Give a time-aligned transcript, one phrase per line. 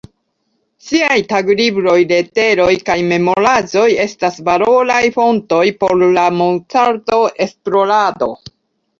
[0.85, 8.31] Ŝiaj taglibroj, leteroj kaj memoraĵoj estas valoraj fontoj por la Mozart-esplorado.